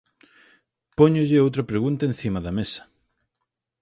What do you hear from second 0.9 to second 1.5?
Póñolle